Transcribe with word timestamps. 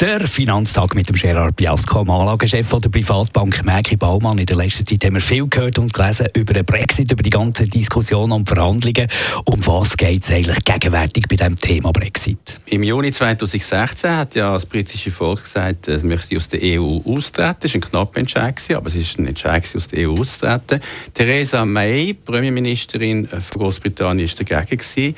der 0.00 0.28
Finanztag 0.28 0.94
mit 0.94 1.08
dem 1.08 1.16
Gerard 1.16 1.56
Biasco, 1.56 2.02
dem 2.02 2.10
Anlagechef 2.10 2.68
der 2.68 2.88
Privatbank 2.90 3.64
Merki 3.64 3.96
Baumann. 3.96 4.36
In 4.36 4.44
der 4.44 4.56
letzten 4.56 4.86
Zeit 4.86 5.04
haben 5.04 5.14
wir 5.14 5.22
viel 5.22 5.46
gehört 5.48 5.78
und 5.78 5.94
gelesen 5.94 6.28
über 6.34 6.52
den 6.52 6.66
Brexit, 6.66 7.10
über 7.10 7.22
die 7.22 7.30
ganze 7.30 7.66
Diskussion 7.66 8.32
und 8.32 8.46
Verhandlungen. 8.46 9.08
Um 9.46 9.66
was 9.66 9.96
geht 9.96 10.22
es 10.22 10.30
eigentlich 10.30 10.62
gegenwärtig 10.64 11.24
bei 11.28 11.36
dem 11.36 11.56
Thema 11.56 11.92
Brexit? 11.92 12.60
Im 12.66 12.82
Juni 12.82 13.10
2016 13.10 14.10
hat 14.10 14.34
ja 14.34 14.52
das 14.52 14.66
britische 14.66 15.10
Volk 15.10 15.42
gesagt, 15.42 15.88
es 15.88 16.02
möchte 16.02 16.36
aus 16.36 16.48
der 16.48 16.60
EU 16.62 17.00
austreten. 17.06 17.56
Das 17.60 17.74
war 17.74 17.78
ein 17.78 17.80
knapper 17.80 18.20
Entscheid, 18.20 18.60
aber 18.74 18.88
es 18.88 18.96
ist 18.96 19.18
ein 19.18 19.26
Entscheid, 19.26 19.64
aus 19.74 19.88
der 19.88 20.10
EU 20.10 20.14
auszutreten. 20.14 20.80
Theresa 21.14 21.64
May, 21.64 22.12
Premierministerin 22.12 23.28
von 23.28 23.62
Großbritannien, 23.62 24.28
war 24.28 24.44
dagegen. 24.44 25.14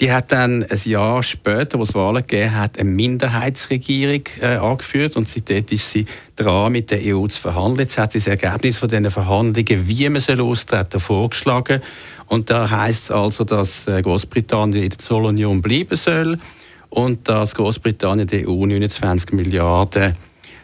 Die 0.00 0.12
hat 0.12 0.30
dann 0.30 0.62
ein 0.62 0.80
Jahr 0.84 1.24
später, 1.24 1.78
wo 1.78 1.82
es 1.82 1.92
Wahlen 1.92 2.24
gegeben 2.24 2.54
hat, 2.54 2.78
eine 2.78 2.88
Minderheitsregierung 2.88 4.22
äh, 4.40 4.56
angeführt 4.56 5.16
und 5.16 5.28
seitdem 5.28 5.64
ist 5.70 5.90
sie 5.90 6.06
dran, 6.36 6.70
mit 6.70 6.92
der 6.92 7.00
EU 7.02 7.26
zu 7.26 7.40
verhandeln. 7.40 7.80
Jetzt 7.80 7.98
hat 7.98 8.12
sie 8.12 8.18
das 8.18 8.28
Ergebnis 8.28 8.78
von 8.78 8.88
diesen 8.88 9.10
Verhandlungen, 9.10 9.88
wie 9.88 10.08
man 10.08 10.20
soll 10.20 10.40
austreten, 10.40 11.00
vorgeschlagen. 11.00 11.82
Und 12.26 12.48
da 12.48 12.70
heißt 12.70 13.04
es 13.04 13.10
also, 13.10 13.42
dass 13.42 13.88
äh, 13.88 14.00
Großbritannien 14.00 14.84
in 14.84 14.90
der 14.90 14.98
Zollunion 15.00 15.62
bleiben 15.62 15.96
soll 15.96 16.38
und 16.90 17.28
dass 17.28 17.56
Großbritannien 17.56 18.28
der 18.28 18.48
EU 18.48 18.66
29 18.66 19.32
Milliarden 19.32 20.14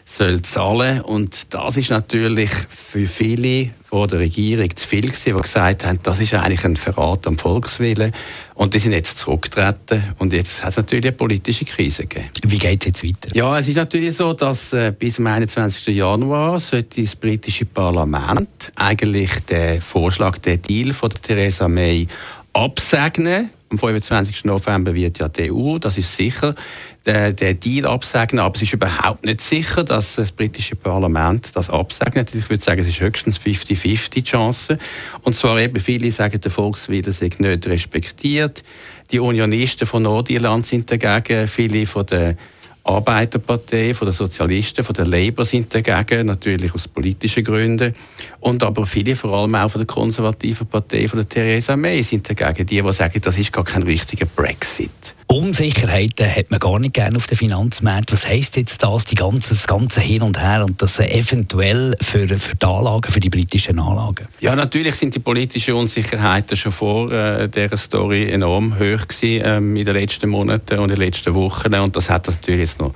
soll 0.07 0.43
zahlen 0.43 1.01
und 1.01 1.53
das 1.53 1.77
ist 1.77 1.89
natürlich 1.89 2.51
für 2.69 3.07
viele 3.07 3.71
von 3.83 4.07
der 4.07 4.19
Regierung 4.19 4.75
zu 4.75 4.87
viel 4.87 5.01
gewesen, 5.01 5.35
die 5.35 5.41
gesagt 5.41 5.83
haben, 5.83 5.99
das 6.03 6.19
ist 6.19 6.33
eigentlich 6.35 6.63
ein 6.63 6.75
Verrat 6.75 7.25
am 7.25 7.39
Volkswillen 7.39 8.11
und 8.53 8.75
die 8.75 8.79
sind 8.79 8.91
jetzt 8.91 9.17
zurückgetreten 9.17 10.03
und 10.19 10.31
jetzt 10.31 10.61
hat 10.61 10.71
es 10.71 10.77
natürlich 10.77 11.05
eine 11.05 11.13
politische 11.13 11.65
Krise 11.65 12.03
gegeben. 12.03 12.29
Wie 12.45 12.59
geht 12.59 12.81
es 12.81 12.87
jetzt 12.87 13.03
weiter? 13.03 13.35
Ja, 13.35 13.57
es 13.57 13.67
ist 13.67 13.77
natürlich 13.77 14.15
so, 14.15 14.33
dass 14.33 14.73
äh, 14.73 14.93
bis 14.97 15.15
zum 15.15 15.25
21. 15.25 15.95
Januar 15.95 16.59
sollte 16.59 17.01
das 17.01 17.15
britische 17.15 17.65
Parlament 17.65 18.71
eigentlich 18.75 19.31
den 19.49 19.81
Vorschlag, 19.81 20.37
den 20.37 20.61
Deal 20.61 20.93
von 20.93 21.09
der 21.09 21.21
Theresa 21.21 21.67
May 21.67 22.07
absegnen 22.55 23.49
am 23.69 23.79
25. 23.79 24.45
November 24.45 24.93
wird 24.93 25.19
ja 25.19 25.27
die 25.27 25.51
EU, 25.51 25.79
das 25.79 25.97
ist 25.97 26.15
sicher, 26.15 26.55
der, 27.05 27.33
der 27.33 27.55
Deal 27.55 27.85
absegnen. 27.85 28.39
Aber 28.39 28.55
es 28.55 28.61
ist 28.61 28.73
überhaupt 28.73 29.25
nicht 29.25 29.41
sicher, 29.41 29.83
dass 29.83 30.15
das 30.15 30.31
britische 30.31 30.75
Parlament 30.75 31.55
das 31.55 31.69
absegnet. 31.69 32.33
Ich 32.33 32.49
würde 32.49 32.63
sagen, 32.63 32.81
es 32.81 32.87
ist 32.87 32.99
höchstens 32.99 33.39
50-50 33.39 34.23
Chance. 34.23 34.77
Und 35.23 35.35
zwar 35.35 35.59
eben 35.59 35.79
viele 35.79 36.11
sagen, 36.11 36.39
der 36.39 36.51
Volkswille 36.51 37.11
sei 37.11 37.29
nicht 37.37 37.67
respektiert. 37.67 38.63
Die 39.11 39.19
Unionisten 39.19 39.87
von 39.87 40.03
Nordirland 40.03 40.65
sind 40.65 40.89
dagegen. 40.89 41.47
Viele 41.47 41.85
von 41.87 42.05
den 42.05 42.37
Arbeiterpartei, 42.85 43.95
von 43.95 44.07
den 44.07 44.13
Sozialisten, 44.13 44.83
von 44.83 44.93
den 44.93 45.05
Labour 45.05 45.43
sind 45.43 45.73
dagegen, 45.73 46.27
natürlich 46.27 46.73
aus 46.73 46.87
politischen 46.87 47.43
Gründen. 47.43 47.95
Und 48.39 48.63
aber 48.63 48.85
viele, 48.85 49.15
vor 49.15 49.33
allem 49.33 49.55
auch 49.55 49.69
von 49.69 49.79
der 49.79 49.87
konservativen 49.87 50.67
Partei, 50.67 51.07
von 51.07 51.17
der 51.17 51.27
Theresa 51.27 51.75
May, 51.75 52.03
sind 52.03 52.29
dagegen. 52.29 52.65
Die, 52.67 52.81
die 52.81 52.93
sagen, 52.93 53.19
das 53.21 53.37
ist 53.39 53.51
gar 53.51 53.63
kein 53.63 53.83
richtiger 53.83 54.27
Brexit. 54.27 55.14
Unsicherheiten 55.27 56.27
hat 56.33 56.51
man 56.51 56.59
gar 56.59 56.79
nicht 56.79 56.93
gerne 56.93 57.17
auf 57.17 57.25
den 57.25 57.37
Finanzmärkten. 57.37 58.15
Was 58.15 58.27
heisst 58.27 58.57
jetzt 58.57 58.83
das, 58.83 59.05
die 59.05 59.15
ganze, 59.15 59.49
das 59.49 59.65
ganze 59.65 59.99
Hin 59.99 60.21
und 60.21 60.39
Her 60.39 60.63
und 60.63 60.81
das 60.81 60.99
eventuell 60.99 61.95
für, 61.99 62.27
für 62.39 62.55
die 62.55 62.65
Anlagen, 62.65 63.11
für 63.11 63.19
die 63.19 63.29
britischen 63.29 63.79
Anlagen? 63.79 64.27
Ja, 64.39 64.55
natürlich 64.55 64.95
sind 64.95 65.15
die 65.15 65.19
politischen 65.19 65.73
Unsicherheiten 65.73 66.55
schon 66.55 66.71
vor 66.71 67.11
äh, 67.11 67.49
dieser 67.49 67.77
Story 67.77 68.31
enorm 68.31 68.75
hoch 68.75 69.07
gewesen, 69.07 69.41
ähm, 69.45 69.75
in 69.75 69.85
den 69.85 69.95
letzten 69.95 70.29
Monaten 70.29 70.77
und 70.79 70.89
in 70.89 70.95
den 70.95 71.03
letzten 71.03 71.33
Wochen 71.33 71.73
und 71.73 71.95
das 71.95 72.09
hat 72.09 72.27
das 72.27 72.35
natürlich 72.35 72.61
jetzt 72.61 72.79
noch 72.79 72.93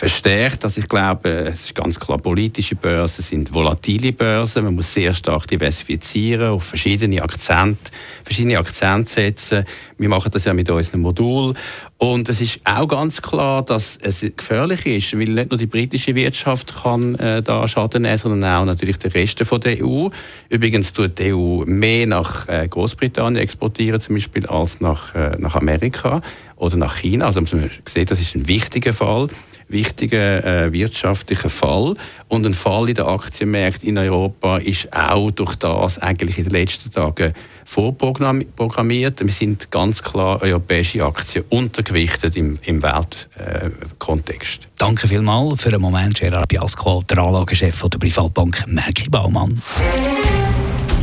verstärkt. 0.00 0.64
Also 0.64 0.80
ich 0.80 0.88
glaube, 0.88 1.28
es 1.28 1.66
ist 1.66 1.74
ganz 1.74 2.00
klar, 2.00 2.16
politische 2.16 2.74
Börsen 2.74 3.22
sind 3.22 3.52
volatile 3.52 4.12
Börsen. 4.12 4.64
Man 4.64 4.74
muss 4.74 4.94
sehr 4.94 5.12
stark 5.12 5.46
diversifizieren, 5.46 6.48
auf 6.48 6.64
verschiedene 6.64 7.22
Akzente, 7.22 7.90
verschiedene 8.24 8.58
Akzente 8.58 9.10
setzen. 9.10 9.66
Wir 9.98 10.08
machen 10.08 10.30
das 10.32 10.46
ja 10.46 10.54
mit 10.54 10.70
unserem 10.70 11.02
Modul. 11.02 11.52
Und 11.98 12.30
es 12.30 12.40
ist 12.40 12.60
auch 12.64 12.88
ganz 12.88 13.20
klar, 13.20 13.62
dass 13.62 13.98
es 14.00 14.24
gefährlich 14.34 14.86
ist, 14.86 15.18
weil 15.18 15.28
nicht 15.28 15.50
nur 15.50 15.58
die 15.58 15.66
britische 15.66 16.14
Wirtschaft 16.14 16.82
kann 16.82 17.16
äh, 17.16 17.42
da 17.42 17.68
Schaden 17.68 18.00
nehmen, 18.00 18.16
sondern 18.16 18.50
auch 18.54 18.64
natürlich 18.64 18.98
der 19.00 19.12
Rest 19.12 19.44
von 19.44 19.60
der 19.60 19.84
EU. 19.84 20.08
Übrigens 20.48 20.94
tut 20.94 21.18
die 21.18 21.34
EU 21.34 21.66
mehr 21.66 22.06
nach 22.06 22.48
äh, 22.48 22.66
Großbritannien 22.66 23.42
exportieren, 23.42 24.00
zum 24.00 24.14
Beispiel, 24.14 24.46
als 24.46 24.80
nach, 24.80 25.14
äh, 25.14 25.36
nach 25.38 25.56
Amerika 25.56 26.22
oder 26.56 26.78
nach 26.78 26.96
China. 26.96 27.26
Also 27.26 27.42
man 27.42 27.70
sieht, 27.84 28.10
das 28.10 28.18
ist 28.18 28.34
ein 28.34 28.48
wichtiger 28.48 28.94
Fall 28.94 29.28
wichtiger 29.70 30.44
äh, 30.44 30.72
wirtschaftlicher 30.72 31.50
Fall. 31.50 31.94
Und 32.28 32.46
ein 32.46 32.54
Fall 32.54 32.88
in 32.88 32.94
den 32.94 33.06
Aktienmärkten 33.06 33.88
in 33.88 33.98
Europa 33.98 34.58
ist 34.58 34.92
auch 34.92 35.30
durch 35.30 35.56
das 35.56 35.98
eigentlich 35.98 36.38
in 36.38 36.44
den 36.44 36.52
letzten 36.52 36.90
Tagen 36.90 37.34
vorprogrammiert. 37.64 39.20
Wir 39.20 39.32
sind 39.32 39.70
ganz 39.70 40.02
klar 40.02 40.42
europäische 40.42 41.04
Aktien 41.04 41.44
untergewichtet 41.48 42.36
im, 42.36 42.58
im 42.64 42.82
Weltkontext. 42.82 44.64
Äh, 44.64 44.68
Danke 44.78 45.06
vielmals 45.06 45.62
für 45.62 45.70
den 45.70 45.80
Moment, 45.80 46.18
Gerard 46.18 46.48
Biasco, 46.48 47.02
der 47.08 47.18
Anlagechef 47.18 47.80
der 47.88 47.98
Privatbank 47.98 48.64
Merki 48.66 49.08
Baumann. 49.08 49.60